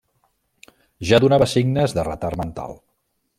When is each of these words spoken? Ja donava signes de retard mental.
Ja 1.09 1.19
donava 1.25 1.49
signes 1.53 1.95
de 1.99 2.07
retard 2.09 2.41
mental. 2.43 2.75